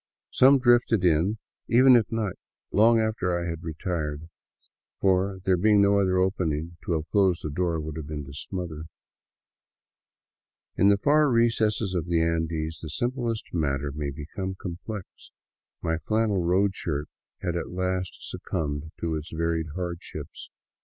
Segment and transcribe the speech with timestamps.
[0.31, 2.39] Some drifted in even at night,
[2.71, 4.29] long after I had retired,
[4.99, 8.33] for, there being no other opening, to have closed the door would have been to
[8.33, 8.85] smother.
[10.75, 15.05] In the far recesses of the Andes the simplest matter may become complex.
[15.83, 17.07] My flannel road shirt
[17.43, 20.49] had at last succumbed to its varied hardships.